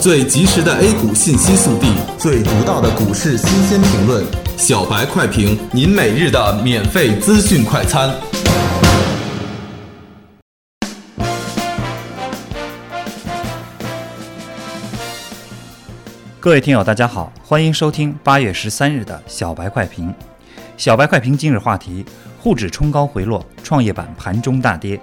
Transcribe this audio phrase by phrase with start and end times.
[0.00, 4.24] 最及时的 A 股信息速递，最独到的股市新鲜评论，
[4.56, 8.08] 小白快评，您每日的免费资讯快餐。
[16.38, 20.14] 各位听友，大家好，欢迎收听八月十三日的小白快评。
[20.76, 22.06] 小白快评今日话题：
[22.40, 25.00] 沪指冲高回落，创业板盘中大跌。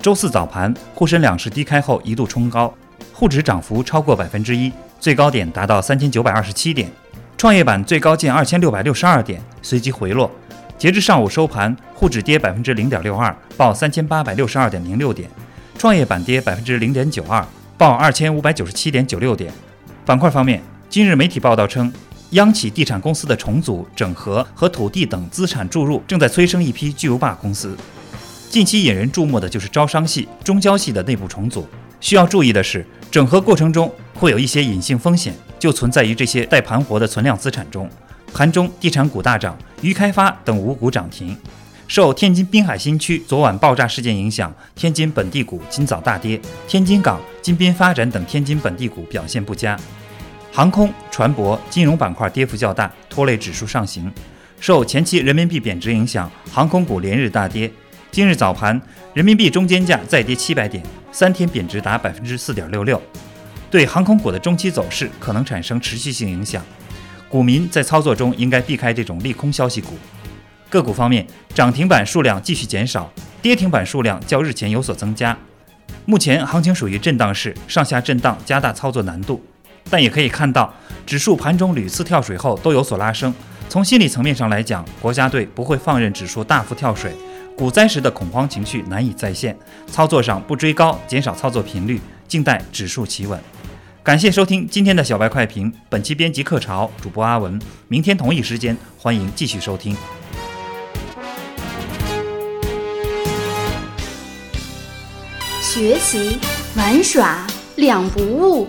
[0.00, 2.72] 周四早盘，沪深两市低开后一度冲高，
[3.12, 6.90] 沪指涨幅超过百分之一，最高点达到三千九百二十七点，
[7.36, 10.30] 创业板最高近二千六百六十二点，随即回落。
[10.76, 15.28] 截至上午收盘，沪指跌百分之零点六二，报三千八百六十二点零六点；
[15.78, 17.46] 创业板跌百分之零点九二，
[17.78, 19.52] 报二千五百九十七点九六点。
[20.04, 21.92] 板块方面，今日媒体报道称，
[22.30, 27.76] 央企地产公司的重组、整合和土地等资产注入正在催生一批巨无霸公司。
[28.50, 31.66] 近期引人注目的就是招商系、中交系的内部重组。
[32.04, 37.88] 需要注意的是，整合过程中会有一些隐性风险，就存在于这些待盘活的存量资产中。
[38.34, 41.34] 盘中地产股大涨，渝开发等五股涨停。
[41.88, 46.38] 受天津滨海新区昨晚爆炸事件影响，天津本地股今早大跌，
[46.68, 49.74] 天津港、金滨发展等天津本地股表现不佳。
[50.52, 54.12] 航空、船舶、金融板块跌幅较大，拖累指数上行。
[54.60, 57.72] 受前期人民币贬值影响，航空股连日大跌。
[58.14, 58.80] 今日早盘，
[59.12, 63.02] 人民币中间价再跌七百点，三天贬值达百分之四点六六，
[63.68, 66.62] 对航空股的中期走势可能产生持续性影响。
[67.28, 69.98] 股民在操作中应该避开这种利空消息股。
[70.70, 75.36] 个股方面，涨停板数量继续减少，跌停板数量较日前有所增加。
[76.04, 79.44] 目前行情属于震荡市，上下震荡加大操作难度，
[79.90, 80.72] 但也可以看到，
[81.04, 83.34] 指数盘中屡次跳水后都有所拉升。
[83.68, 87.12] 从心理层面上来讲，国家队不会放任指数大幅跳水。
[87.56, 93.40] 股灾时的恐慌情绪难以再现，操作上不追高，减少操作频率，静待指数企稳。
[94.02, 97.60] 感谢收听今天的小白快评，本期编辑客潮，主播阿文。
[97.88, 99.96] 明天同一时间，欢迎继续收听。
[105.60, 106.38] 学习
[106.76, 108.68] 玩耍两不误，